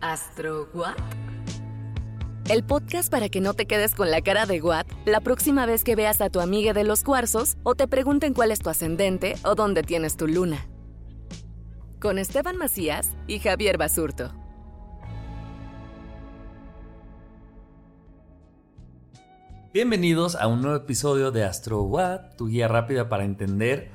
[0.00, 0.96] ¿Astro What?
[2.48, 5.84] El podcast para que no te quedes con la cara de What la próxima vez
[5.84, 9.34] que veas a tu amiga de los cuarzos o te pregunten cuál es tu ascendente
[9.44, 10.66] o dónde tienes tu luna.
[12.00, 14.32] Con Esteban Macías y Javier Basurto.
[19.74, 23.90] Bienvenidos a un nuevo episodio de Astro What, tu guía rápida para entender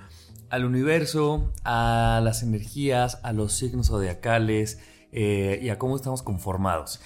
[0.52, 4.80] al universo, a las energías, a los signos zodiacales
[5.18, 7.00] eh, y a cómo estamos conformados.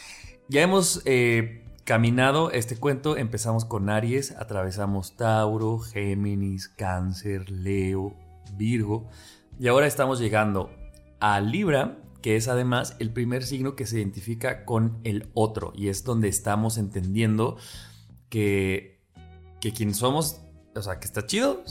[0.48, 8.16] Ya hemos eh, caminado este cuento, empezamos con Aries, atravesamos Tauro, Géminis, Cáncer, Leo,
[8.58, 9.08] Virgo.
[9.60, 10.72] Y ahora estamos llegando
[11.20, 15.72] a Libra, que es además el primer signo que se identifica con el otro.
[15.76, 17.58] Y es donde estamos entendiendo
[18.30, 19.04] que,
[19.62, 20.42] que quien somos
[20.80, 21.64] o sea, que está chido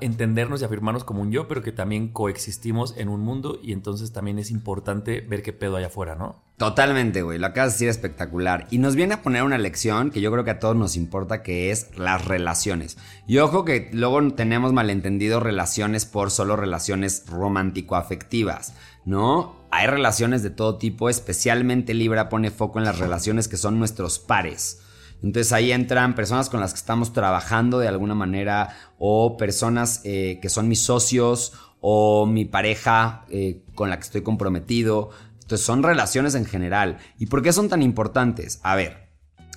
[0.00, 4.12] entendernos y afirmarnos como un yo, pero que también coexistimos en un mundo y entonces
[4.12, 6.42] también es importante ver qué pedo hay afuera, ¿no?
[6.56, 8.66] Totalmente, güey, lo acabas de decir espectacular.
[8.70, 11.42] Y nos viene a poner una lección que yo creo que a todos nos importa,
[11.42, 12.96] que es las relaciones.
[13.26, 18.74] Y ojo que luego tenemos malentendido relaciones por solo relaciones romántico-afectivas,
[19.04, 19.56] ¿no?
[19.70, 24.18] Hay relaciones de todo tipo, especialmente Libra pone foco en las relaciones que son nuestros
[24.18, 24.80] pares.
[25.22, 30.38] Entonces ahí entran personas con las que estamos trabajando de alguna manera o personas eh,
[30.40, 35.10] que son mis socios o mi pareja eh, con la que estoy comprometido.
[35.34, 36.98] Entonces son relaciones en general.
[37.18, 38.60] ¿Y por qué son tan importantes?
[38.62, 39.08] A ver,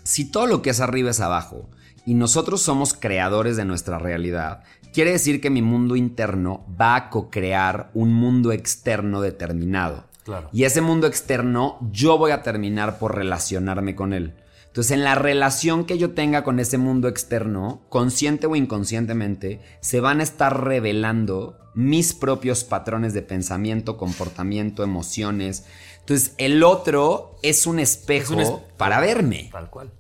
[0.04, 1.70] si todo lo que es arriba es abajo
[2.06, 7.10] y nosotros somos creadores de nuestra realidad, quiere decir que mi mundo interno va a
[7.10, 10.06] co-crear un mundo externo determinado.
[10.24, 10.50] Claro.
[10.52, 14.36] Y ese mundo externo yo voy a terminar por relacionarme con él.
[14.80, 20.00] Entonces, en la relación que yo tenga con ese mundo externo, consciente o inconscientemente, se
[20.00, 25.66] van a estar revelando mis propios patrones de pensamiento, comportamiento, emociones.
[26.00, 29.50] Entonces, el otro es un espejo para verme.
[29.52, 29.92] Tal cual.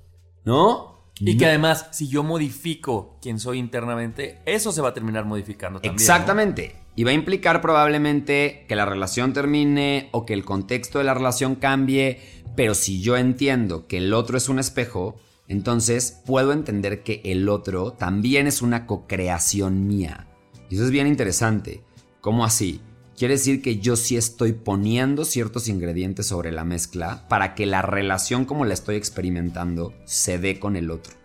[0.45, 1.11] ¿No?
[1.19, 5.81] Y que además, si yo modifico quién soy internamente, eso se va a terminar modificando
[5.81, 5.95] también.
[5.95, 6.77] Exactamente.
[6.99, 11.13] Y va a implicar probablemente que la relación termine o que el contexto de la
[11.13, 12.19] relación cambie
[12.57, 15.15] pero si yo entiendo que el otro es un espejo,
[15.47, 20.27] entonces puedo entender que el otro también es una co-creación mía.
[20.69, 21.85] Y eso es bien interesante.
[22.19, 22.81] ¿Cómo así?
[23.17, 27.81] Quiere decir que yo sí estoy poniendo ciertos ingredientes sobre la mezcla para que la
[27.81, 31.18] relación como la estoy experimentando se dé con el otro.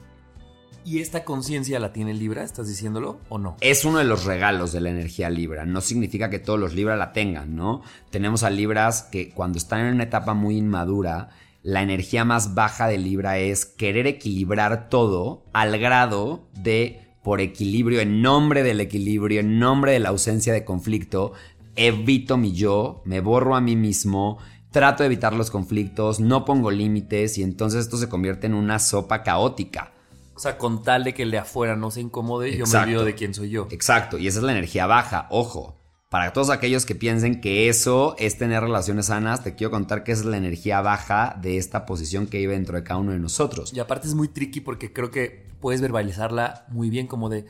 [0.87, 2.43] ¿Y esta conciencia la tiene Libra?
[2.43, 3.57] ¿Estás diciéndolo o no?
[3.61, 5.65] Es uno de los regalos de la energía Libra.
[5.65, 7.83] No significa que todos los Libra la tengan, ¿no?
[8.11, 11.31] Tenemos a Libras que cuando están en una etapa muy inmadura,
[11.63, 18.01] la energía más baja de Libra es querer equilibrar todo al grado de, por equilibrio,
[18.01, 21.33] en nombre del equilibrio, en nombre de la ausencia de conflicto,
[21.77, 24.37] evito mi yo, me borro a mí mismo,
[24.71, 28.79] trato de evitar los conflictos, no pongo límites y entonces esto se convierte en una
[28.79, 29.94] sopa caótica.
[30.35, 33.05] O sea, con tal de que el de afuera no se incomode, yo me olvido
[33.05, 33.69] de quién soy yo.
[33.71, 35.77] Exacto, y esa es la energía baja, ojo.
[36.09, 40.13] Para todos aquellos que piensen que eso es tener relaciones sanas, te quiero contar que
[40.13, 43.19] esa es la energía baja de esta posición que vive dentro de cada uno de
[43.19, 43.73] nosotros.
[43.73, 47.47] Y aparte es muy tricky porque creo que puedes verbalizarla muy bien como de,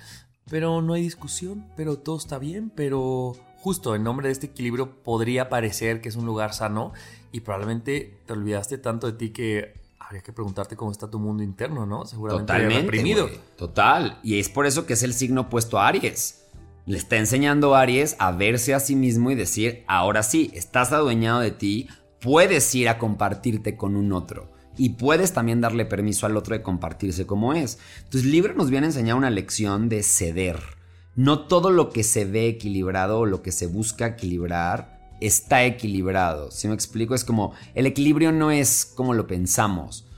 [0.49, 5.03] pero no hay discusión, pero todo está bien, pero justo en nombre de este equilibrio
[5.03, 6.93] podría parecer que es un lugar sano
[7.33, 11.43] y probablemente te olvidaste tanto de ti que habría que preguntarte cómo está tu mundo
[11.43, 12.05] interno, ¿no?
[12.05, 13.29] Seguramente Totalmente, reprimido.
[13.57, 14.19] Total.
[14.23, 16.45] Y es por eso que es el signo opuesto a Aries.
[16.87, 20.93] Le está enseñando a Aries a verse a sí mismo y decir, ahora sí, estás
[20.93, 21.89] adueñado de ti,
[22.21, 24.53] puedes ir a compartirte con un otro.
[24.77, 27.79] y puedes también darle permiso al otro de compartirse como es.
[27.99, 30.61] Entonces, Libra nos viene a enseñar una lección de ceder.
[31.15, 36.51] No todo lo que se ve equilibrado o lo que se busca equilibrar está equilibrado.
[36.51, 40.09] Si me explico, es como el equilibrio no es como lo pensamos.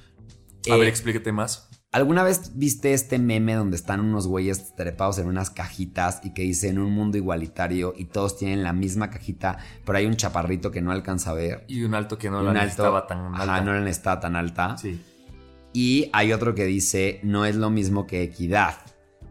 [0.71, 1.69] A ver, Eh, explíquete más.
[1.93, 6.43] ¿Alguna vez viste este meme donde están unos güeyes trepados en unas cajitas y que
[6.43, 10.83] dicen un mundo igualitario y todos tienen la misma cajita, pero hay un chaparrito que
[10.83, 11.65] no alcanza a ver?
[11.69, 13.61] Y un alto que no la un necesitaba tan ajá, alta.
[13.63, 14.77] no la necesitaba tan alta.
[14.77, 15.01] Sí.
[15.73, 18.75] Y hay otro que dice, no es lo mismo que equidad,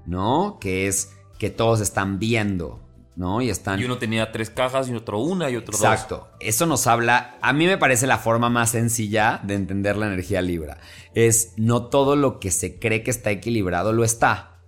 [0.08, 0.58] ¿no?
[0.60, 2.85] Que es que todos están viendo,
[3.16, 3.42] ¿no?
[3.42, 3.80] Y están...
[3.80, 5.82] Y uno tenía tres cajas y otro una y otro dos.
[5.82, 6.30] Exacto.
[6.40, 10.42] Eso nos habla, a mí me parece la forma más sencilla de entender la energía
[10.42, 10.78] libra.
[11.14, 14.60] Es no todo lo que se cree que está equilibrado lo está.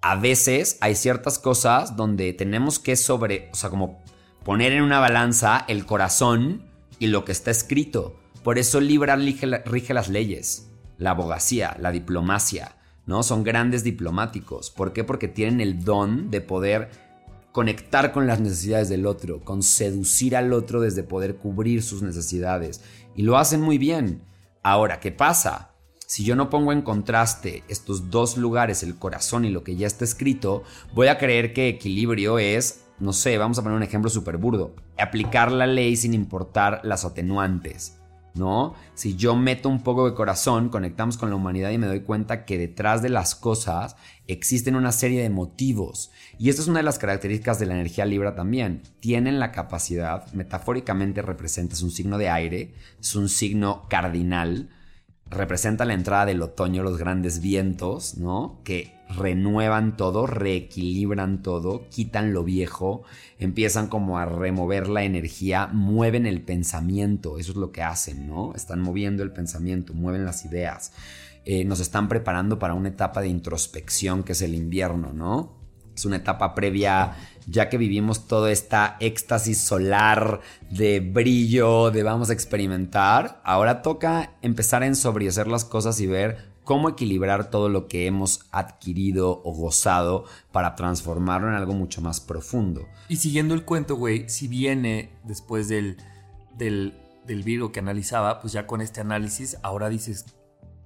[0.00, 4.04] A veces hay ciertas cosas donde tenemos que sobre, o sea, como
[4.44, 8.20] poner en una balanza el corazón y lo que está escrito.
[8.44, 12.76] Por eso Libra rige, rige las leyes, la abogacía, la diplomacia,
[13.06, 13.24] ¿no?
[13.24, 14.70] Son grandes diplomáticos.
[14.70, 15.02] ¿Por qué?
[15.02, 17.05] Porque tienen el don de poder
[17.56, 22.82] conectar con las necesidades del otro, con seducir al otro desde poder cubrir sus necesidades.
[23.14, 24.20] Y lo hacen muy bien.
[24.62, 25.70] Ahora, ¿qué pasa?
[26.06, 29.86] Si yo no pongo en contraste estos dos lugares, el corazón y lo que ya
[29.86, 34.10] está escrito, voy a creer que equilibrio es, no sé, vamos a poner un ejemplo
[34.10, 37.96] súper burdo, aplicar la ley sin importar las atenuantes.
[38.36, 38.74] ¿No?
[38.94, 42.44] Si yo meto un poco de corazón, conectamos con la humanidad y me doy cuenta
[42.44, 43.96] que detrás de las cosas
[44.26, 46.10] existen una serie de motivos.
[46.38, 48.82] Y esta es una de las características de la energía Libra también.
[49.00, 54.68] Tienen la capacidad, metafóricamente representa, es un signo de aire, es un signo cardinal,
[55.28, 58.60] representa la entrada del otoño, los grandes vientos, ¿no?
[58.64, 63.02] Que renuevan todo, reequilibran todo, quitan lo viejo,
[63.38, 68.54] empiezan como a remover la energía, mueven el pensamiento, eso es lo que hacen, ¿no?
[68.54, 70.92] Están moviendo el pensamiento, mueven las ideas,
[71.44, 75.54] eh, nos están preparando para una etapa de introspección que es el invierno, ¿no?
[75.94, 80.40] Es una etapa previa, ya que vivimos toda esta éxtasis solar
[80.70, 83.40] de brillo, de vamos a experimentar.
[83.44, 88.40] Ahora toca empezar a ensobriecer las cosas y ver cómo equilibrar todo lo que hemos
[88.50, 92.88] adquirido o gozado para transformarlo en algo mucho más profundo.
[93.08, 95.96] Y siguiendo el cuento, güey, si viene después del,
[96.58, 96.94] del,
[97.24, 100.26] del Virgo que analizaba, pues ya con este análisis, ahora dices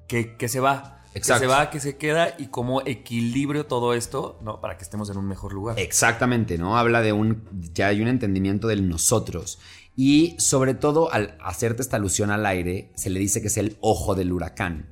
[0.07, 1.00] que, que se va.
[1.15, 1.41] Exacto.
[1.43, 4.61] Que se va, que se queda y cómo equilibrio todo esto, ¿no?
[4.61, 5.79] Para que estemos en un mejor lugar.
[5.79, 6.79] Exactamente, ¿no?
[6.79, 9.59] Habla de un, ya hay un entendimiento del nosotros.
[9.97, 13.77] Y sobre todo al hacerte esta alusión al aire, se le dice que es el
[13.81, 14.89] ojo del huracán,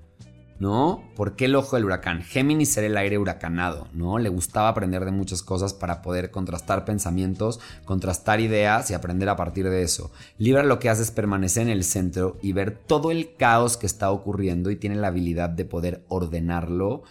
[0.58, 1.04] ¿no?
[1.14, 2.22] ¿Por qué el ojo del huracán?
[2.22, 4.18] Géminis era el aire huracanado, ¿no?
[4.18, 9.36] Le gustaba aprender de muchas cosas para poder contrastar pensamientos, contrastar ideas y aprender a
[9.36, 10.10] partir de eso.
[10.38, 13.86] Libra lo que hace es permanecer en el centro y ver todo el caos que
[13.86, 17.02] está ocurriendo y tiene la habilidad de poder ordenarlo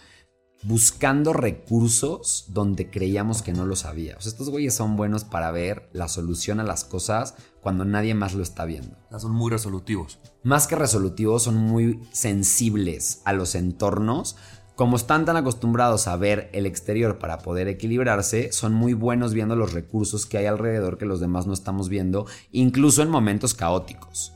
[0.68, 4.18] buscando recursos donde creíamos que no los había.
[4.18, 8.14] O sea, estos güeyes son buenos para ver la solución a las cosas cuando nadie
[8.14, 8.94] más lo está viendo.
[9.18, 10.18] Son muy resolutivos.
[10.42, 14.36] Más que resolutivos, son muy sensibles a los entornos.
[14.76, 19.56] Como están tan acostumbrados a ver el exterior para poder equilibrarse, son muy buenos viendo
[19.56, 24.34] los recursos que hay alrededor que los demás no estamos viendo, incluso en momentos caóticos.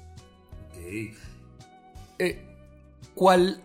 [2.18, 2.42] Eh,
[3.14, 3.62] ¿Cuál,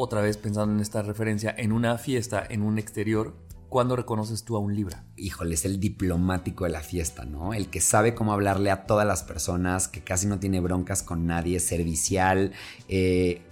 [0.00, 3.34] otra vez pensando en esta referencia, en una fiesta, en un exterior,
[3.68, 5.04] cuándo reconoces tú a un Libra?
[5.16, 7.52] híjole, es el diplomático de la fiesta, ¿no?
[7.52, 11.26] El que sabe cómo hablarle a todas las personas, que casi no tiene broncas con
[11.26, 12.52] nadie, servicial,
[12.88, 13.42] eh,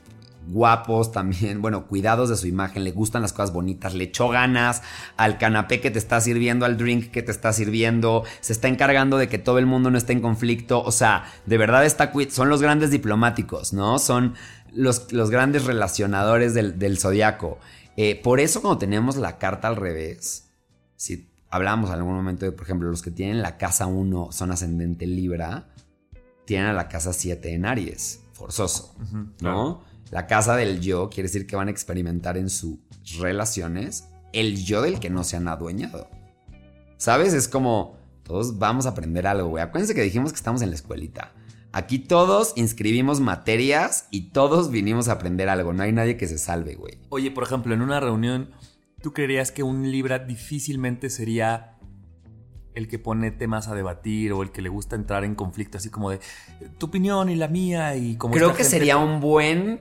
[0.50, 4.82] guapos también, bueno, cuidados de su imagen, le gustan las cosas bonitas, le echó ganas
[5.16, 9.18] al canapé que te está sirviendo, al drink que te está sirviendo, se está encargando
[9.18, 12.48] de que todo el mundo no esté en conflicto, o sea, de verdad está, son
[12.48, 13.98] los grandes diplomáticos, ¿no?
[13.98, 14.34] Son
[14.72, 17.58] los, los grandes relacionadores del, del zodiaco.
[17.96, 20.48] Eh, por eso cuando tenemos la carta al revés,
[20.96, 24.52] si hablamos en algún momento de, por ejemplo, los que tienen la casa 1 son
[24.52, 25.68] ascendente Libra,
[26.44, 28.94] tienen a la casa 7 en Aries, forzoso,
[29.40, 29.82] ¿no?
[30.10, 32.78] La casa del yo quiere decir que van a experimentar en sus
[33.18, 36.08] relaciones el yo del que no se han adueñado.
[36.96, 37.34] ¿Sabes?
[37.34, 39.62] Es como todos vamos a aprender algo, güey.
[39.62, 41.32] Acuérdense que dijimos que estamos en la escuelita.
[41.72, 45.72] Aquí todos inscribimos materias y todos vinimos a aprender algo.
[45.72, 46.98] No hay nadie que se salve, güey.
[47.10, 48.50] Oye, por ejemplo, en una reunión,
[49.02, 51.76] ¿tú creerías que un Libra difícilmente sería
[52.74, 55.90] el que pone temas a debatir o el que le gusta entrar en conflicto, así
[55.90, 56.20] como de
[56.78, 59.80] tu opinión y la mía y como Creo que gente- sería un buen.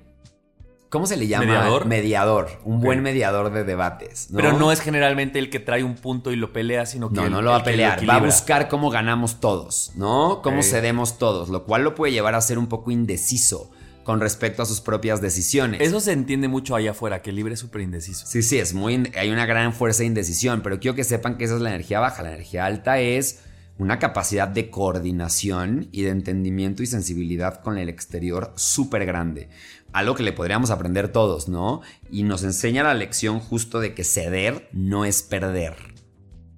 [0.90, 1.46] ¿Cómo se le llama?
[1.46, 1.86] ¿Mediador?
[1.86, 2.48] Mediador.
[2.64, 4.28] Un buen mediador de debates.
[4.32, 4.38] ¿no?
[4.38, 7.26] Pero no es generalmente el que trae un punto y lo pelea, sino que No,
[7.26, 8.08] el- no lo va a pelear.
[8.10, 10.42] Va a buscar cómo ganamos todos, ¿no?
[10.42, 13.70] Cómo cedemos todos, lo cual lo puede llevar a ser un poco indeciso.
[14.08, 15.82] con respecto a sus propias decisiones.
[15.82, 18.26] Eso se entiende mucho allá afuera, que el libre es súper indeciso.
[18.26, 21.44] Sí, sí, es muy, hay una gran fuerza de indecisión, pero quiero que sepan que
[21.44, 22.24] esa es la energía baja.
[22.24, 23.42] La energía alta es
[23.78, 29.50] una capacidad de coordinación y de entendimiento y sensibilidad con el exterior súper grande.
[29.94, 31.82] Algo que le podríamos aprender todos, ¿no?
[32.10, 35.76] Y nos enseña la lección justo de que ceder no es perder.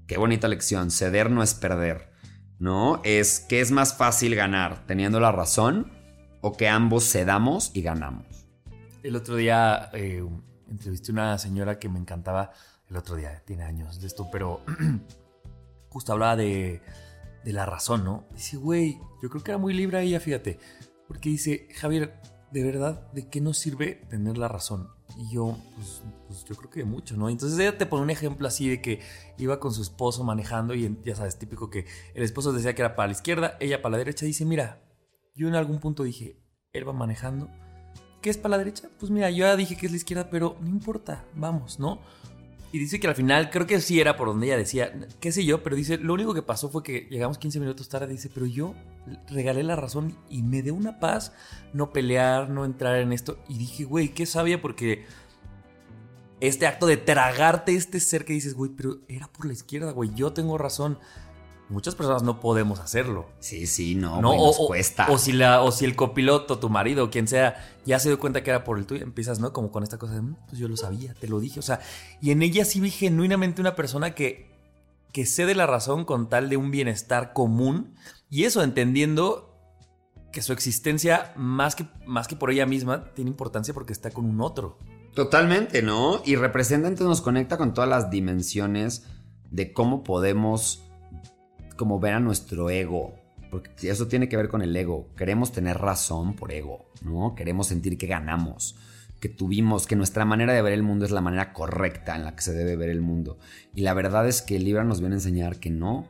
[0.07, 2.11] Qué bonita lección, ceder no es perder,
[2.57, 3.01] ¿no?
[3.03, 5.91] Es que es más fácil ganar teniendo la razón
[6.41, 8.25] o que ambos cedamos y ganamos.
[9.03, 10.23] El otro día eh,
[10.69, 12.51] entrevisté a una señora que me encantaba,
[12.89, 14.61] el otro día, tiene años de esto, pero
[15.89, 16.81] justo hablaba de
[17.43, 18.25] de la razón, ¿no?
[18.33, 20.59] Dice, güey, yo creo que era muy libre ella, fíjate.
[21.07, 22.19] Porque dice, Javier,
[22.51, 24.89] de verdad, ¿de qué nos sirve tener la razón?
[25.17, 27.29] Y yo, pues, pues, yo creo que mucho, ¿no?
[27.29, 29.01] Entonces ella te pone un ejemplo así de que
[29.37, 32.95] iba con su esposo manejando y ya sabes, típico que el esposo decía que era
[32.95, 34.25] para la izquierda, ella para la derecha.
[34.25, 34.81] Dice, mira,
[35.35, 36.37] yo en algún punto dije,
[36.73, 37.49] él va manejando.
[38.21, 38.89] ¿Qué es para la derecha?
[38.99, 41.99] Pues mira, yo ya dije que es la izquierda, pero no importa, vamos, ¿no?
[42.71, 45.43] Y dice que al final, creo que sí era por donde ella decía, qué sé
[45.43, 48.45] yo, pero dice, lo único que pasó fue que llegamos 15 minutos tarde, dice, pero
[48.45, 48.75] yo
[49.29, 51.33] regalé la razón y me dio una paz
[51.73, 53.39] no pelear, no entrar en esto.
[53.47, 55.05] Y dije, güey, qué sabia porque
[56.41, 60.11] este acto de tragarte este ser que dices, güey, pero era por la izquierda, güey,
[60.13, 60.99] yo tengo razón
[61.69, 63.27] muchas personas no podemos hacerlo.
[63.39, 65.07] Sí, sí, no, no nos cuesta.
[65.09, 68.19] O si, la, o si el copiloto, tu marido, o quien sea, ya se dio
[68.19, 69.53] cuenta que era por el tuyo, empiezas, ¿no?
[69.53, 71.59] Como con esta cosa de, mm, pues yo lo sabía, te lo dije.
[71.59, 71.79] O sea,
[72.21, 74.51] y en ella sí vi genuinamente una persona que,
[75.11, 77.95] que cede la razón con tal de un bienestar común.
[78.29, 79.49] Y eso entendiendo
[80.31, 84.25] que su existencia, más que, más que por ella misma, tiene importancia porque está con
[84.25, 84.77] un otro.
[85.13, 86.21] Totalmente, ¿no?
[86.25, 89.05] Y representa, entonces nos conecta con todas las dimensiones
[89.49, 90.83] de cómo podemos
[91.79, 93.15] como ver a nuestro ego,
[93.49, 95.07] porque eso tiene que ver con el ego.
[95.15, 97.35] Queremos tener razón por ego, ¿no?
[97.35, 98.75] Queremos sentir que ganamos,
[99.21, 102.35] que tuvimos, que nuestra manera de ver el mundo es la manera correcta en la
[102.35, 103.39] que se debe ver el mundo.
[103.73, 106.09] Y la verdad es que el libro nos viene a enseñar que no.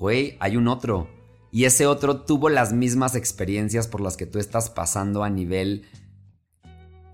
[0.00, 1.08] Güey, hay un otro.
[1.52, 5.84] Y ese otro tuvo las mismas experiencias por las que tú estás pasando a nivel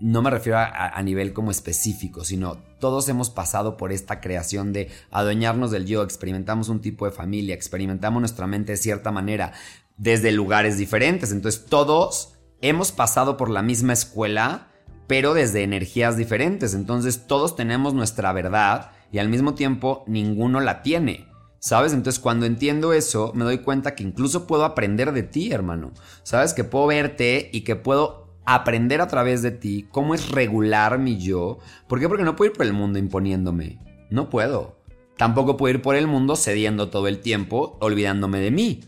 [0.03, 4.91] no me refiero a, nivel como específico, sino todos hemos pasado por esta creación de
[5.11, 9.53] adueñarnos del yo, experimentamos un tipo de familia, experimentamos nuestra mente de cierta manera,
[9.95, 11.31] desde lugares diferentes.
[11.31, 14.67] Entonces todos hemos pasado por la misma escuela,
[15.07, 16.73] pero desde energías diferentes.
[16.73, 21.29] Entonces todos tenemos nuestra verdad y al mismo tiempo ninguno la tiene.
[21.59, 21.93] ¿Sabes?
[21.93, 25.93] Entonces cuando entiendo eso, me doy cuenta que incluso puedo aprender de ti, hermano.
[26.23, 26.53] ¿Sabes?
[26.53, 31.17] Que puedo verte y que puedo aprender a través de ti cómo es regular mi
[31.17, 31.59] yo.
[31.87, 32.07] ¿Por qué?
[32.07, 33.79] Porque no puedo ir por el mundo imponiéndome.
[34.09, 34.77] No puedo.
[35.17, 38.81] Tampoco puedo ir por el mundo cediendo todo el tiempo, olvidándome de mí.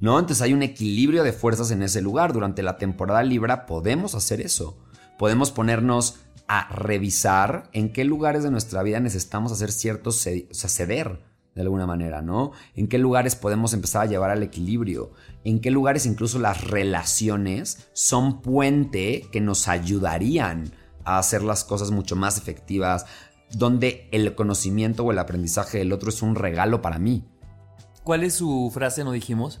[0.00, 0.18] ¿No?
[0.18, 2.32] Entonces hay un equilibrio de fuerzas en ese lugar.
[2.32, 4.78] Durante la temporada Libra podemos hacer eso.
[5.18, 11.20] Podemos ponernos a revisar en qué lugares de nuestra vida necesitamos hacer ciertos, ceder
[11.54, 12.52] de alguna manera, ¿no?
[12.74, 15.12] En qué lugares podemos empezar a llevar al equilibrio,
[15.44, 20.72] en qué lugares incluso las relaciones son puente que nos ayudarían
[21.04, 23.06] a hacer las cosas mucho más efectivas,
[23.52, 27.24] donde el conocimiento o el aprendizaje del otro es un regalo para mí.
[28.02, 29.60] ¿Cuál es su frase, no dijimos?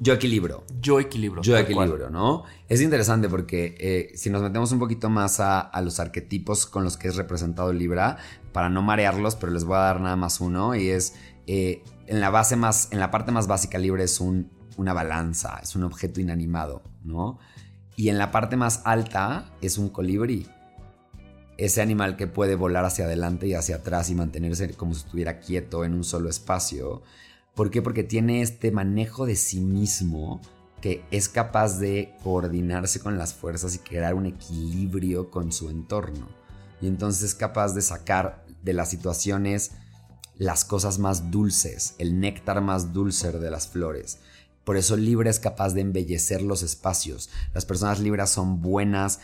[0.00, 0.64] Yo equilibro.
[0.80, 1.42] Yo equilibro.
[1.42, 2.42] Yo equilibro, ¿no?
[2.68, 6.82] Es interesante porque eh, si nos metemos un poquito más a, a, los arquetipos con
[6.82, 8.18] los que es representado Libra,
[8.52, 11.14] para no marearlos, pero les voy a dar nada más uno, y es
[11.46, 15.60] eh, en la base más, en la parte más básica Libra es un, una balanza,
[15.62, 17.38] es un objeto inanimado, ¿no?
[17.96, 20.46] Y en la parte más alta es un colibrí.
[21.58, 25.38] Ese animal que puede volar hacia adelante y hacia atrás y mantenerse como si estuviera
[25.38, 27.02] quieto en un solo espacio
[27.54, 27.82] ¿Por qué?
[27.82, 30.40] Porque tiene este manejo de sí mismo
[30.80, 36.28] que es capaz de coordinarse con las fuerzas y crear un equilibrio con su entorno.
[36.80, 39.72] Y entonces es capaz de sacar de las situaciones
[40.36, 44.18] las cosas más dulces, el néctar más dulce de las flores.
[44.64, 47.30] Por eso Libra es capaz de embellecer los espacios.
[47.54, 49.20] Las personas libras son buenas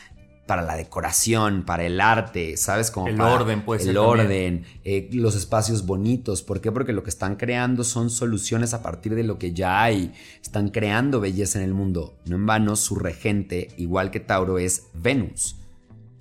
[0.49, 2.91] para la decoración, para el arte, ¿sabes?
[2.91, 3.87] Como el orden, pues.
[3.87, 6.43] El orden, eh, los espacios bonitos.
[6.43, 6.73] ¿Por qué?
[6.73, 10.15] Porque lo que están creando son soluciones a partir de lo que ya hay.
[10.43, 12.19] Están creando belleza en el mundo.
[12.25, 15.57] No en vano, su regente, igual que Tauro, es Venus.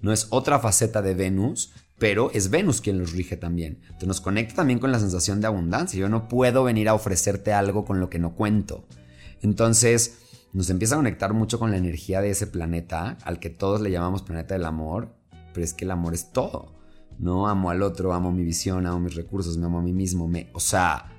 [0.01, 3.80] No es otra faceta de Venus, pero es Venus quien los rige también.
[3.84, 6.00] Entonces nos conecta también con la sensación de abundancia.
[6.00, 8.86] Yo no puedo venir a ofrecerte algo con lo que no cuento.
[9.42, 10.20] Entonces,
[10.54, 13.92] nos empieza a conectar mucho con la energía de ese planeta, al que todos le
[13.92, 15.16] llamamos planeta del amor,
[15.54, 16.75] pero es que el amor es todo.
[17.20, 20.32] No amo al otro, amo mi visión, amo mis recursos, me amo a mí mismo,
[20.54, 21.12] o sea,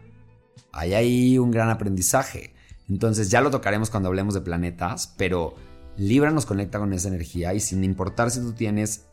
[0.72, 2.54] hay ahí un gran aprendizaje.
[2.88, 5.54] Entonces ya lo tocaremos cuando hablemos de planetas, pero
[5.96, 9.06] Libra nos conecta con esa energía y sin importar si tú tienes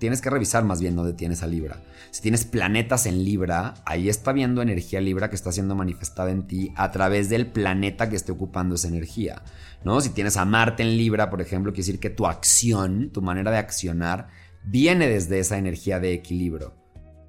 [0.00, 1.80] tienes que revisar más bien dónde tienes a Libra.
[2.10, 6.48] Si tienes planetas en Libra, ahí está viendo energía Libra que está siendo manifestada en
[6.48, 9.42] ti a través del planeta que esté ocupando esa energía.
[9.84, 10.00] ¿no?
[10.00, 13.50] Si tienes a Marte en Libra, por ejemplo, quiere decir que tu acción, tu manera
[13.50, 14.28] de accionar,
[14.64, 16.74] viene desde esa energía de equilibrio.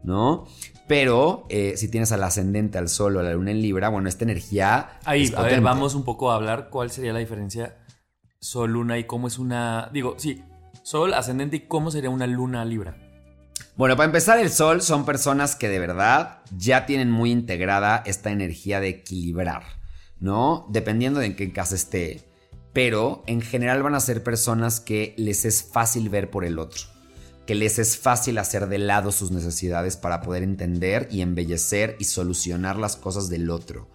[0.04, 0.48] ¿no?
[0.88, 4.08] Pero eh, si tienes al ascendente, al sol o a la luna en Libra, bueno,
[4.08, 4.98] esta energía.
[5.04, 7.76] Ahí, es a ver, vamos un poco a hablar cuál sería la diferencia
[8.40, 9.92] Sol, Luna y cómo es una.
[9.94, 10.44] Digo, sí,
[10.84, 12.98] Sol, ascendente y cómo sería una Luna Libra.
[13.76, 18.32] Bueno, para empezar, el sol son personas que de verdad ya tienen muy integrada esta
[18.32, 19.64] energía de equilibrar,
[20.20, 20.68] ¿no?
[20.70, 22.22] Dependiendo de en qué casa esté.
[22.74, 26.84] Pero en general van a ser personas que les es fácil ver por el otro,
[27.46, 32.06] que les es fácil hacer de lado sus necesidades para poder entender y embellecer y
[32.06, 33.88] solucionar las cosas del otro.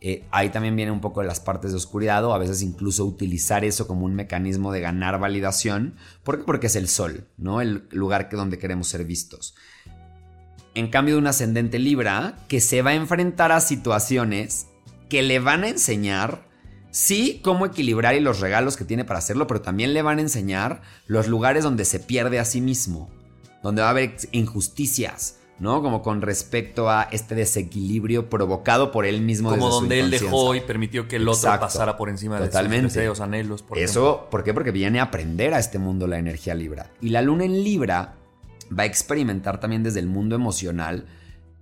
[0.00, 3.04] Eh, ahí también viene un poco de las partes de oscuridad o a veces incluso
[3.04, 5.96] utilizar eso como un mecanismo de ganar validación.
[6.22, 6.44] ¿Por qué?
[6.44, 7.60] Porque es el sol, ¿no?
[7.60, 9.54] El lugar que donde queremos ser vistos.
[10.74, 14.66] En cambio de un ascendente Libra que se va a enfrentar a situaciones
[15.08, 16.46] que le van a enseñar,
[16.90, 20.22] sí, cómo equilibrar y los regalos que tiene para hacerlo, pero también le van a
[20.22, 23.10] enseñar los lugares donde se pierde a sí mismo,
[23.62, 25.82] donde va a haber injusticias, ¿no?
[25.82, 29.50] Como con respecto a este desequilibrio provocado por él mismo.
[29.50, 31.66] Como desde su donde él dejó y permitió que el otro Exacto.
[31.66, 32.76] pasara por encima Totalmente.
[32.76, 33.62] de sus deseos, anhelos.
[33.62, 33.90] Por ejemplo.
[33.90, 34.52] Eso, ¿por qué?
[34.54, 36.90] Porque viene a aprender a este mundo la energía Libra.
[37.00, 38.14] Y la luna en Libra
[38.76, 41.06] va a experimentar también desde el mundo emocional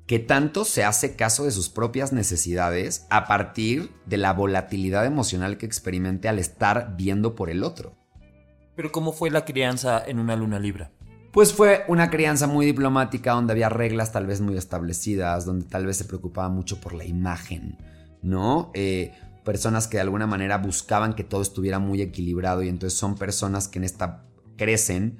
[0.06, 5.56] que tanto se hace caso de sus propias necesidades a partir de la volatilidad emocional
[5.56, 7.96] que experimente al estar viendo por el otro.
[8.76, 10.90] Pero ¿cómo fue la crianza en una Luna Libra?
[11.34, 15.84] Pues fue una crianza muy diplomática donde había reglas tal vez muy establecidas, donde tal
[15.84, 17.76] vez se preocupaba mucho por la imagen,
[18.22, 18.70] ¿no?
[18.72, 19.12] Eh,
[19.44, 23.66] personas que de alguna manera buscaban que todo estuviera muy equilibrado y entonces son personas
[23.66, 24.22] que en esta
[24.56, 25.18] crecen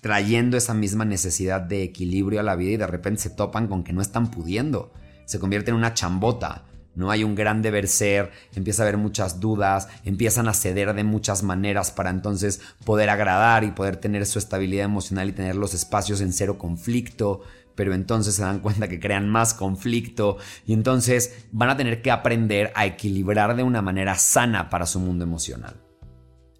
[0.00, 3.84] trayendo esa misma necesidad de equilibrio a la vida y de repente se topan con
[3.84, 4.94] que no están pudiendo.
[5.26, 6.64] Se convierte en una chambota.
[6.98, 11.04] No hay un gran deber ser, empieza a haber muchas dudas, empiezan a ceder de
[11.04, 15.74] muchas maneras para entonces poder agradar y poder tener su estabilidad emocional y tener los
[15.74, 17.42] espacios en cero conflicto,
[17.76, 22.10] pero entonces se dan cuenta que crean más conflicto y entonces van a tener que
[22.10, 25.76] aprender a equilibrar de una manera sana para su mundo emocional.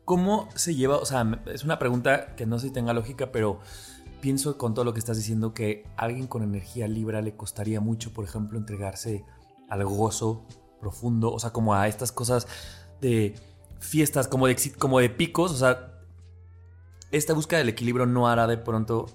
[0.05, 0.99] ¿Cómo se lleva?
[0.99, 3.59] O sea, es una pregunta que no sé si tenga lógica, pero
[4.21, 7.81] pienso con todo lo que estás diciendo que a alguien con energía libra le costaría
[7.81, 9.25] mucho, por ejemplo, entregarse
[9.69, 10.47] al gozo
[10.81, 12.47] profundo, o sea, como a estas cosas
[13.01, 13.35] de
[13.81, 16.01] fiestas, como de, como de picos, o sea,
[17.11, 19.07] esta búsqueda del equilibrio no hará de pronto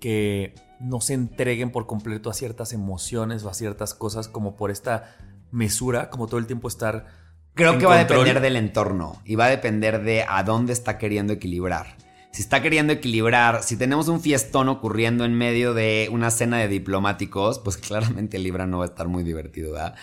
[0.00, 4.70] que no se entreguen por completo a ciertas emociones o a ciertas cosas como por
[4.70, 5.16] esta
[5.50, 7.06] mesura, como todo el tiempo estar
[7.54, 10.98] Creo que va a depender del entorno y va a depender de a dónde está
[10.98, 11.96] queriendo equilibrar.
[12.34, 16.66] Si está queriendo equilibrar, si tenemos un fiestón ocurriendo en medio de una cena de
[16.66, 19.94] diplomáticos, pues claramente Libra no va a estar muy divertido, ¿verdad?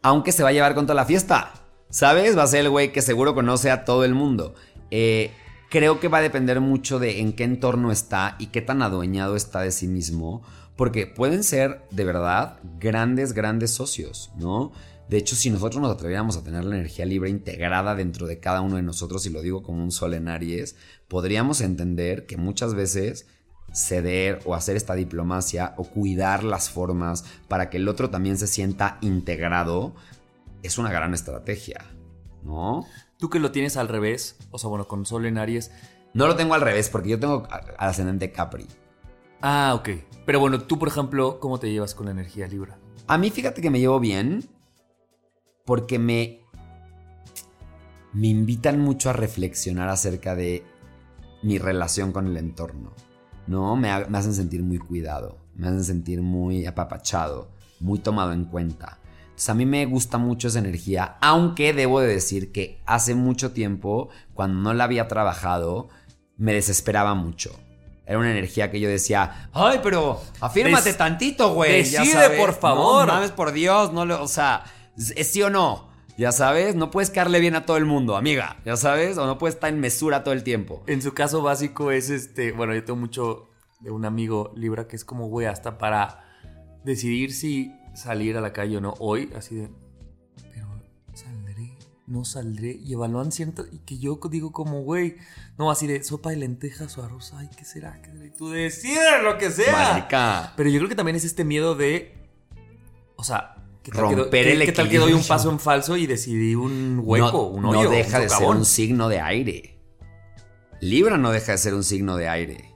[0.00, 1.52] Aunque se va a llevar con toda la fiesta,
[1.88, 2.38] ¿sabes?
[2.38, 4.54] Va a ser el güey que seguro conoce a todo el mundo.
[4.92, 5.32] Eh,
[5.68, 9.34] creo que va a depender mucho de en qué entorno está y qué tan adueñado
[9.34, 10.44] está de sí mismo,
[10.76, 14.70] porque pueden ser de verdad grandes, grandes socios, ¿no?
[15.10, 18.60] De hecho, si nosotros nos atreviéramos a tener la energía libre integrada dentro de cada
[18.60, 20.76] uno de nosotros, y lo digo como un sol en Aries,
[21.08, 23.26] podríamos entender que muchas veces
[23.72, 28.46] ceder o hacer esta diplomacia o cuidar las formas para que el otro también se
[28.46, 29.96] sienta integrado
[30.62, 31.84] es una gran estrategia,
[32.44, 32.86] ¿no?
[33.18, 35.72] Tú que lo tienes al revés, o sea, bueno, con Sol en Aries.
[36.14, 38.68] No lo tengo al revés porque yo tengo ascendente Capri.
[39.42, 39.88] Ah, ok.
[40.24, 42.78] Pero bueno, tú, por ejemplo, ¿cómo te llevas con la energía Libra?
[43.08, 44.48] A mí fíjate que me llevo bien
[45.70, 46.40] porque me
[48.12, 50.64] me invitan mucho a reflexionar acerca de
[51.44, 52.92] mi relación con el entorno.
[53.46, 53.76] ¿No?
[53.76, 58.46] Me, ha- me hacen sentir muy cuidado, me hacen sentir muy apapachado, muy tomado en
[58.46, 58.98] cuenta.
[59.26, 63.52] Entonces a mí me gusta mucho esa energía, aunque debo de decir que hace mucho
[63.52, 65.88] tiempo, cuando no la había trabajado,
[66.36, 67.56] me desesperaba mucho.
[68.06, 71.84] Era una energía que yo decía, ay, pero afírmate Des- tantito, güey.
[71.84, 72.40] ya decide, sabes.
[72.40, 73.06] por favor.
[73.06, 74.64] No mames, por Dios, no lo, o sea,
[74.96, 75.90] es sí o no.
[76.16, 78.60] Ya sabes, no puedes caerle bien a todo el mundo, amiga.
[78.64, 80.82] Ya sabes, o no puedes estar en mesura todo el tiempo.
[80.86, 83.48] En su caso básico es este, bueno, yo tengo mucho
[83.80, 86.24] de un amigo Libra que es como, güey, hasta para
[86.84, 89.70] decidir si salir a la calle o no hoy, así de,
[90.52, 90.68] pero
[91.14, 91.76] saldré,
[92.06, 95.16] no saldré, y evalúan ciertas, y que yo digo como, güey,
[95.58, 98.00] no, así de sopa de lentejas o arroz, ay, ¿qué será?
[98.02, 98.26] ¿Qué será?
[98.26, 99.72] Y tú decides lo que sea.
[99.72, 100.52] Marica.
[100.56, 102.14] Pero yo creo que también es este miedo de,
[103.16, 105.28] o sea, ¿qué tal, que, Romper qué- el qué tal que doy un equilibrio?
[105.28, 107.90] paso en falso y decidí un hueco, no, un no hoyo?
[107.90, 109.78] deja un de ser un signo de aire.
[110.80, 112.74] Libra no deja de ser un signo de aire.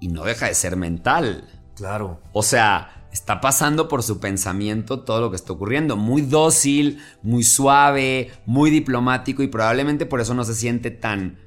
[0.00, 1.48] Y no deja de ser mental.
[1.76, 2.20] Claro.
[2.32, 5.96] O sea, está pasando por su pensamiento todo lo que está ocurriendo.
[5.96, 11.38] Muy dócil, muy suave, muy diplomático y probablemente por eso no se siente tan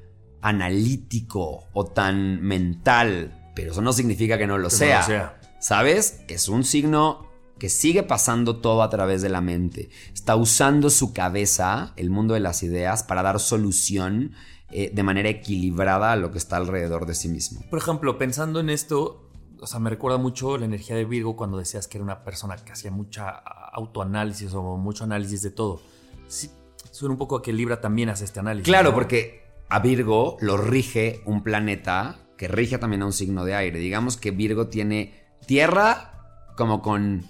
[0.42, 3.52] analítico o tan mental.
[3.56, 5.40] Pero eso no significa que no lo, Que no lo sea.
[5.60, 6.22] ¿Sabes?
[6.28, 7.25] Es un signo
[7.58, 9.90] que sigue pasando todo a través de la mente.
[10.14, 14.34] Está usando su cabeza, el mundo de las ideas, para dar solución
[14.72, 17.62] eh, de manera equilibrada a lo que está alrededor de sí mismo.
[17.70, 21.58] Por ejemplo, pensando en esto, o sea, me recuerda mucho la energía de Virgo cuando
[21.58, 25.82] decías que era una persona que hacía mucha autoanálisis o mucho análisis de todo.
[26.28, 26.50] Sí,
[26.92, 28.66] suena un poco a que Libra también hace este análisis.
[28.66, 28.96] Claro, ¿no?
[28.96, 33.80] porque a Virgo lo rige un planeta que rige también a un signo de aire.
[33.80, 35.14] Digamos que Virgo tiene
[35.46, 37.24] tierra como con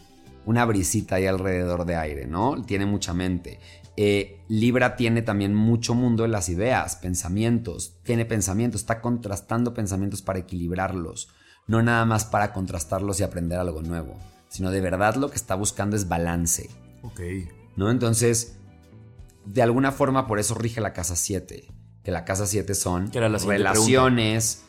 [0.46, 2.64] una brisita ahí alrededor de aire, ¿no?
[2.64, 3.60] Tiene mucha mente.
[3.98, 7.98] Eh, Libra tiene también mucho mundo en las ideas, pensamientos.
[8.04, 11.30] Tiene pensamientos, está contrastando pensamientos para equilibrarlos.
[11.68, 14.16] No nada más para contrastarlos y aprender algo nuevo,
[14.50, 16.70] sino de verdad lo que está buscando es balance.
[17.02, 17.22] Ok.
[17.76, 17.90] ¿no?
[17.90, 18.58] Entonces,
[19.46, 21.68] de alguna forma por eso rige la casa 7,
[22.04, 24.64] que la casa 7 son Que era la siguiente relaciones,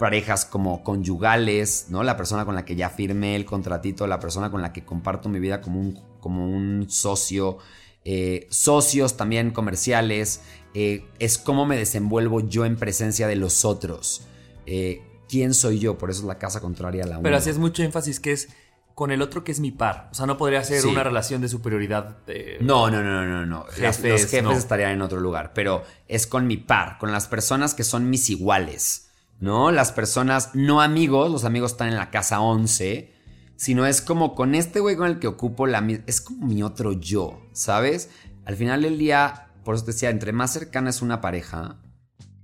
[0.00, 2.02] parejas como conyugales, ¿no?
[2.02, 5.28] La persona con la que ya firmé el contratito, la persona con la que comparto
[5.28, 7.58] mi vida como un, como un socio,
[8.04, 10.40] eh, socios también comerciales,
[10.74, 14.22] eh, es cómo me desenvuelvo yo en presencia de los otros.
[14.66, 15.96] Eh, ¿Quién soy yo?
[15.98, 17.36] Por eso es la casa contraria a la Pero uno.
[17.36, 18.48] así es mucho énfasis que es
[18.94, 20.08] con el otro que es mi par.
[20.10, 20.88] O sea, no podría ser Sí.
[20.88, 22.18] una relación de superioridad.
[22.26, 23.64] de- No, no, no, no, no.
[23.64, 24.52] Jefes, los jefes no.
[24.52, 28.28] estarían en otro lugar, pero es con mi par, con las personas que son mis
[28.30, 29.09] iguales,
[29.40, 29.72] ¿no?
[29.72, 33.12] Las personas, no amigos, los amigos están en la casa 11,
[33.56, 36.92] sino es como con este güey con el que ocupo la es como mi otro
[36.92, 38.10] yo, ¿sabes?
[38.44, 41.80] Al final del día, por eso te decía, entre más cercana es una pareja,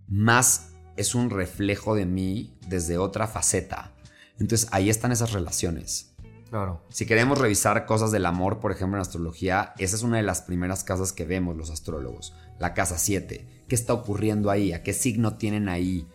[0.09, 3.93] más es un reflejo de mí desde otra faceta.
[4.39, 6.15] Entonces ahí están esas relaciones.
[6.49, 6.83] Claro.
[6.91, 10.43] Si queremos revisar cosas del amor, por ejemplo, en astrología, esa es una de las
[10.43, 12.35] primeras casas que vemos los astrólogos.
[12.59, 13.65] La casa 7.
[13.69, 14.73] ¿Qué está ocurriendo ahí?
[14.73, 16.07] ¿A qué signo tienen ahí?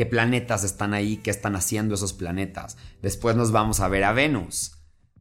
[0.00, 1.18] ¿Qué planetas están ahí?
[1.18, 2.78] ¿Qué están haciendo esos planetas?
[3.02, 4.78] Después nos vamos a ver a Venus.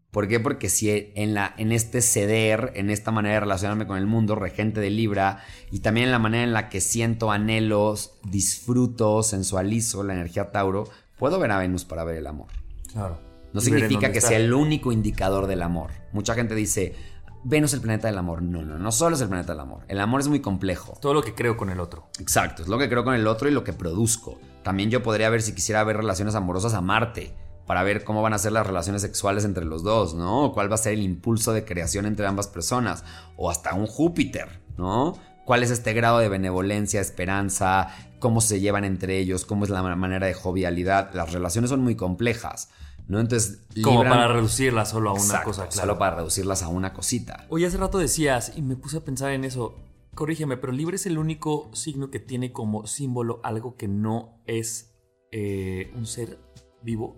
[0.10, 0.39] ¿Por qué?
[0.39, 4.36] Porque si en, la, en este ceder, en esta manera de relacionarme con el mundo,
[4.36, 10.02] regente de Libra, y también en la manera en la que siento anhelos, disfruto, sensualizo
[10.04, 10.88] la energía Tauro,
[11.18, 12.48] puedo ver a Venus para ver el amor.
[12.89, 13.20] Claro.
[13.52, 14.30] No significa que está.
[14.30, 15.92] sea el único indicador del amor.
[16.13, 16.96] Mucha gente dice,
[17.44, 18.42] Venus es el planeta del amor.
[18.42, 19.84] No, no, no solo es el planeta del amor.
[19.89, 20.98] El amor es muy complejo.
[21.02, 22.08] Todo lo que creo con el otro.
[22.22, 24.39] Exacto, es lo que creo con el otro y lo que produzco.
[24.63, 27.34] También yo podría ver si quisiera ver relaciones amorosas a Marte,
[27.69, 30.45] para ver cómo van a ser las relaciones sexuales entre los dos, ¿no?
[30.45, 33.04] O cuál va a ser el impulso de creación entre ambas personas.
[33.38, 35.15] O hasta un Júpiter, ¿no?
[35.45, 37.89] ¿Cuál es este grado de benevolencia, esperanza?
[38.17, 39.45] ¿Cómo se llevan entre ellos?
[39.45, 41.13] ¿Cómo es la manera de jovialidad?
[41.13, 42.69] Las relaciones son muy complejas,
[43.08, 43.19] ¿no?
[43.19, 45.82] Entonces, Como para reducirla solo a una Exacto, cosa, claro.
[45.82, 47.45] Solo para reducirlas a una cosita.
[47.50, 49.76] Oye, hace rato decías, y me puse a pensar en eso.
[50.15, 54.95] Corrígeme, pero Libra es el único signo que tiene como símbolo algo que no es
[55.32, 56.39] eh, un ser
[56.82, 57.15] vivo,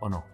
[0.00, 0.24] ¿o no?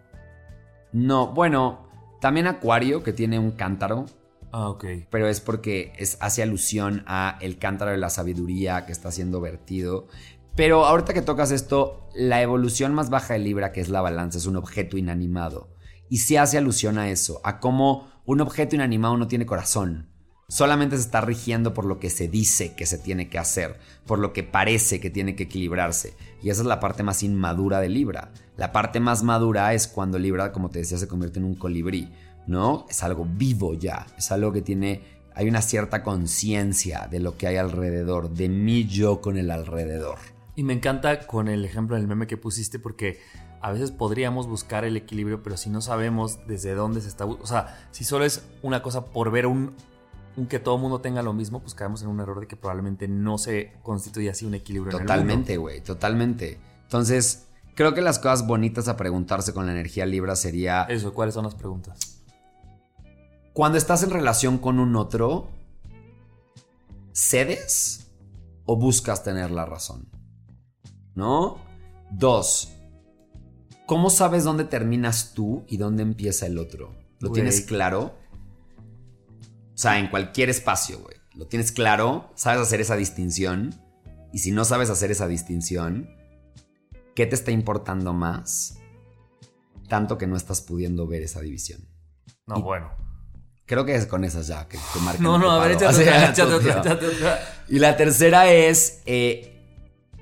[0.92, 1.88] No, bueno,
[2.20, 4.06] también Acuario, que tiene un cántaro,
[4.52, 4.84] Ah, ok.
[5.10, 9.40] pero es porque es, hace alusión a el cántaro de la sabiduría que está siendo
[9.40, 10.06] vertido.
[10.56, 14.38] Pero ahorita que tocas esto, la evolución más baja de Libra, que es la balanza,
[14.38, 15.68] es un objeto inanimado.
[16.08, 20.10] Y sí hace alusión a eso, a cómo un objeto inanimado no tiene corazón.
[20.50, 24.18] Solamente se está rigiendo por lo que se dice que se tiene que hacer, por
[24.18, 26.14] lo que parece que tiene que equilibrarse.
[26.42, 28.32] Y esa es la parte más inmadura de Libra.
[28.56, 32.08] La parte más madura es cuando Libra, como te decía, se convierte en un colibrí,
[32.46, 32.86] ¿no?
[32.88, 35.02] Es algo vivo ya, es algo que tiene,
[35.34, 40.16] hay una cierta conciencia de lo que hay alrededor, de mí yo con el alrededor.
[40.56, 43.20] Y me encanta con el ejemplo del meme que pusiste porque
[43.60, 47.26] a veces podríamos buscar el equilibrio, pero si no sabemos desde dónde se está...
[47.26, 49.74] O sea, si solo es una cosa por ver un
[50.46, 53.08] que todo el mundo tenga lo mismo, pues caemos en un error de que probablemente
[53.08, 56.58] no se constituye así un equilibrio Totalmente, güey, totalmente.
[56.82, 60.82] Entonces, creo que las cosas bonitas a preguntarse con la energía Libra sería...
[60.84, 62.22] Eso, ¿cuáles son las preguntas?
[63.52, 65.48] Cuando estás en relación con un otro,
[67.12, 68.10] ¿cedes
[68.64, 70.08] o buscas tener la razón?
[71.14, 71.58] ¿No?
[72.10, 72.72] Dos,
[73.86, 76.94] ¿cómo sabes dónde terminas tú y dónde empieza el otro?
[77.18, 77.40] ¿Lo Güey.
[77.40, 78.14] tienes claro?
[79.78, 81.14] O sea, en cualquier espacio, güey.
[81.34, 82.32] ¿Lo tienes claro?
[82.34, 83.80] ¿Sabes hacer esa distinción?
[84.32, 86.10] Y si no sabes hacer esa distinción,
[87.14, 88.80] ¿qué te está importando más?
[89.88, 91.88] Tanto que no estás pudiendo ver esa división.
[92.44, 92.90] No, Y- bueno.
[93.66, 96.80] Creo que es con esas ya que te marcan No, no, a ver, échate otra,
[96.80, 97.38] échate otra.
[97.68, 99.62] Y la tercera es, eh,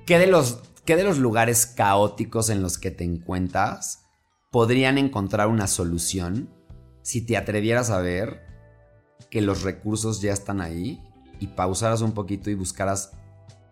[0.04, 4.02] ¿qué de los, qué de los lugares caóticos en los que te encuentras
[4.50, 6.50] podrían encontrar una solución
[7.00, 8.45] si te atrevieras a ver
[9.30, 11.02] que los recursos ya están ahí
[11.40, 13.12] y pausaras un poquito y buscaras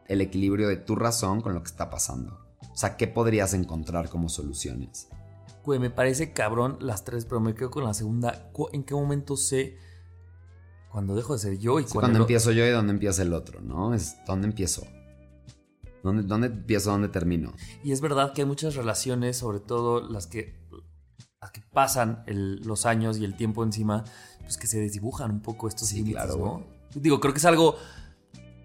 [0.07, 2.39] el equilibrio de tu razón con lo que está pasando?
[2.73, 5.09] O sea, ¿qué podrías encontrar como soluciones?
[5.65, 8.51] Güey, me parece cabrón las tres, pero me quedo con la segunda.
[8.73, 9.79] ¿En qué momento sé
[10.91, 13.33] cuando dejo de ser yo y Sí, cuando, cuando empiezo yo y dónde empieza el
[13.33, 13.95] otro, ¿no?
[13.95, 14.83] Es dónde empiezo.
[16.03, 17.55] ¿Dónde, dónde empiezo, dónde termino?
[17.83, 20.61] Y es verdad que hay muchas relaciones, sobre todo las que,
[21.41, 24.05] las que pasan el- los años y el tiempo encima,
[24.45, 26.63] pues que se desdibujan un poco estos Sí, límites, claro.
[26.95, 27.77] Digo, creo que es algo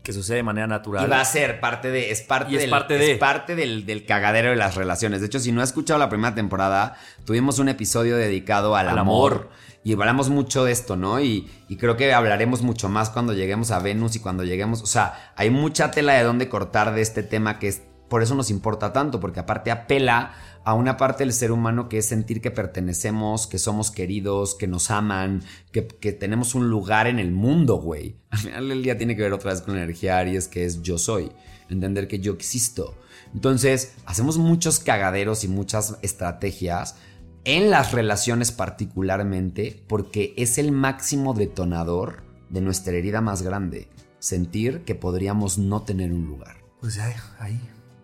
[0.04, 1.06] que sucede de manera natural.
[1.06, 2.12] Y va a ser parte de.
[2.12, 3.12] Es parte, es del, parte de.
[3.14, 5.20] es parte del, del cagadero de las relaciones.
[5.22, 8.98] De hecho, si no has escuchado la primera temporada, tuvimos un episodio dedicado al, Al
[8.98, 9.32] amor.
[9.34, 9.50] amor.
[9.84, 11.20] Y hablamos mucho de esto, ¿no?
[11.22, 14.82] Y, y creo que hablaremos mucho más cuando lleguemos a Venus y cuando lleguemos.
[14.82, 17.82] O sea, hay mucha tela de dónde cortar de este tema que es.
[18.10, 20.34] Por eso nos importa tanto, porque aparte apela
[20.66, 24.68] a una parte del ser humano que es sentir que pertenecemos, que somos queridos, que
[24.68, 28.18] nos aman, que, que tenemos un lugar en el mundo, güey.
[28.30, 30.82] Al final del día tiene que ver otra vez con la energía Aries, que es
[30.82, 31.32] yo soy,
[31.70, 32.96] entender que yo existo.
[33.34, 36.96] Entonces, hacemos muchos cagaderos y muchas estrategias
[37.46, 43.88] en las relaciones particularmente, porque es el máximo detonador de nuestra herida más grande,
[44.20, 46.58] sentir que podríamos no tener un lugar.
[46.82, 47.60] Pues ya, ahí.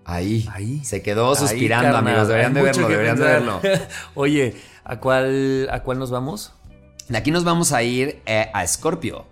[0.05, 0.83] Ahí, Ahí.
[0.83, 2.07] se quedó Ahí, suspirando, carnal.
[2.07, 2.27] amigos.
[2.27, 3.59] Deberían de verlo, deberían de verlo.
[4.15, 6.53] Oye, ¿a cuál, ¿a cuál nos vamos?
[7.09, 9.25] De aquí nos vamos a ir eh, a Escorpio.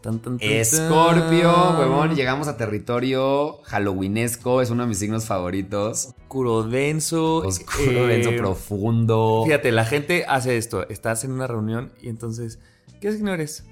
[0.00, 6.08] Tan, tan, tan, Escorpio, huevón, llegamos a territorio halloweenesco, es uno de mis signos favoritos.
[6.18, 7.36] Oscuro denso.
[7.36, 9.42] Oscuro, eh, denso, profundo.
[9.46, 10.86] Fíjate, la gente hace esto.
[10.88, 12.58] Estás en una reunión y entonces,
[13.00, 13.64] ¿qué signo eres?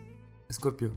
[0.48, 0.92] Escorpio.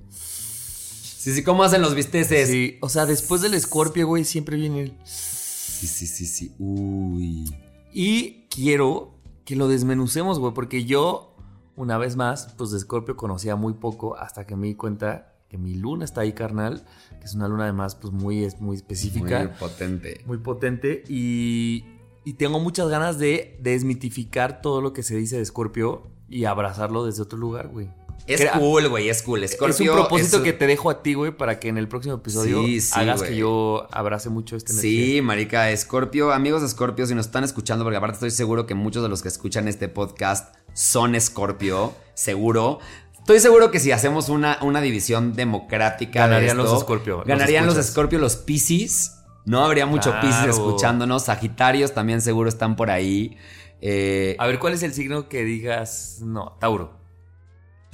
[1.25, 2.49] Sí, sí, ¿cómo hacen los visteces?
[2.49, 4.93] Sí, o sea, después del escorpio, güey, siempre viene el...
[5.05, 6.53] sí, sí, sí, sí.
[6.59, 7.51] Uy.
[7.91, 11.35] Y quiero que lo desmenucemos, güey, porque yo,
[11.75, 15.57] una vez más, pues de escorpio conocía muy poco hasta que me di cuenta que
[15.57, 16.85] mi luna está ahí, carnal,
[17.19, 19.45] que es una luna además, pues muy, es muy específica.
[19.45, 20.21] Muy potente.
[20.27, 21.85] muy potente y,
[22.23, 27.03] y tengo muchas ganas de desmitificar todo lo que se dice de Scorpio y abrazarlo
[27.03, 27.89] desde otro lugar, güey.
[28.27, 29.47] Es Crea- cool, güey, es cool.
[29.47, 31.87] Scorpio es un propósito es- que te dejo a ti, güey, para que en el
[31.87, 36.69] próximo episodio Sí, sí, hagas que yo abrace mucho este Sí, marica, Scorpio, amigos de
[36.69, 39.67] Scorpio, si nos están escuchando, porque aparte estoy seguro que muchos de los que escuchan
[39.67, 42.79] este podcast son Scorpio, seguro.
[43.19, 47.25] Estoy seguro que si hacemos una, una división democrática Ganarían de esto, los Scorpio, los
[47.27, 47.91] Ganarían los escuchas.
[47.91, 49.11] Scorpio, los Piscis.
[49.45, 50.27] No habría mucho Claro.
[50.27, 51.25] Piscis escuchándonos.
[51.25, 53.37] Sagitarios también seguro están por ahí.
[53.81, 56.17] Eh, A ver, ¿cuál es el signo que digas?
[56.23, 56.97] No, Tauro.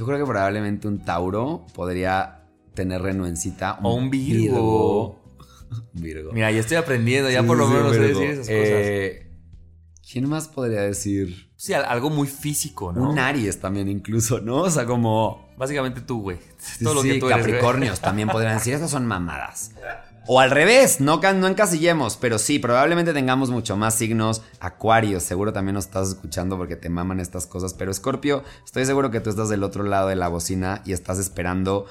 [0.01, 3.77] Yo creo que probablemente un Tauro podría tener renuencita.
[3.83, 5.21] O un Virgo.
[5.93, 6.31] Virgo.
[6.33, 8.19] Mira, ya estoy aprendiendo, ya Sí, por lo sí, menos sé Virgo.
[8.19, 8.57] decir esas cosas.
[8.57, 9.27] Eh,
[10.11, 11.51] ¿Quién más podría decir?
[11.55, 13.11] Sí, al- algo muy físico, ¿no?
[13.11, 14.61] Un Aries también incluso, ¿no?
[14.63, 15.47] O sea, como...
[15.55, 16.37] Básicamente tú, güey.
[16.57, 17.37] Sí, Todo lo que sí, tú eres.
[17.37, 19.71] Capricornios también podrían decir, estas son mamadas.
[20.27, 24.43] O al revés, no, ca- no encasillemos, pero sí, probablemente tengamos mucho más signos.
[24.59, 29.09] Acuario, seguro también nos estás escuchando porque te maman estas cosas, pero Escorpio, estoy seguro
[29.09, 31.87] que tú estás del otro lado de la bocina y estás esperando,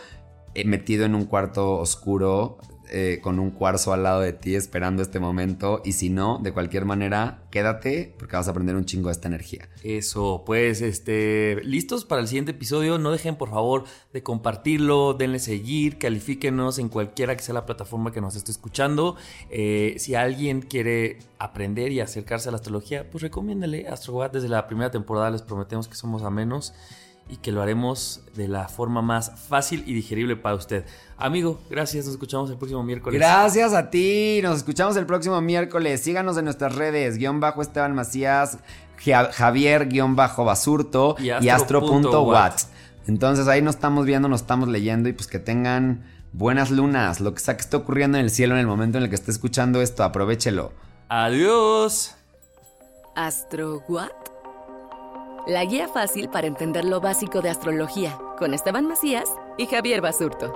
[0.54, 2.58] eh, metido en un cuarto oscuro,
[2.92, 5.80] eh, con un cuarzo al lado de ti, esperando este momento.
[5.84, 9.28] Y si no, de cualquier manera, quédate porque vas a aprender un chingo de esta
[9.28, 9.68] energía.
[9.84, 12.98] Eso, pues, este, listos para el siguiente episodio.
[12.98, 18.12] No dejen, por favor, de compartirlo, denle seguir, califíquenos en cualquiera que sea la plataforma
[18.12, 19.16] que nos esté escuchando.
[19.50, 24.32] Eh, si alguien quiere aprender y acercarse a la astrología, pues recomiéndele AstroWatt.
[24.32, 26.74] Desde la primera temporada les prometemos que somos amenos
[27.30, 30.84] y que lo haremos de la forma más fácil y digerible para usted.
[31.16, 32.06] Amigo, gracias.
[32.06, 33.18] Nos escuchamos el próximo miércoles.
[33.18, 34.40] Gracias a ti.
[34.42, 36.00] Nos escuchamos el próximo miércoles.
[36.00, 37.16] Síganos en nuestras redes.
[37.18, 38.58] Guión bajo Esteban Macías,
[39.04, 42.54] Ja- Javier guion bajo Basurto Y y astro wat.
[43.06, 47.20] Entonces ahí nos estamos viendo, nos estamos leyendo y pues que tengan buenas lunas.
[47.20, 49.14] Lo que sea que esté ocurriendo en el cielo en el momento en el que
[49.16, 50.72] esté escuchando esto, aprovechelo.
[51.08, 52.14] Adiós.
[53.16, 54.10] ¿Astro What?
[55.46, 60.52] La guía fácil para entender lo básico de astrología, con Esteban Macías y Javier Basurto.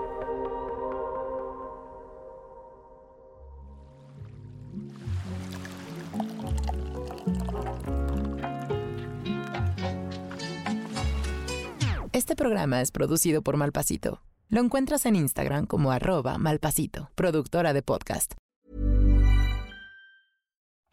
[12.12, 14.20] Este programa es producido por Malpasito.
[14.48, 18.34] Lo encuentras en Instagram como arroba malpasito, productora de podcast.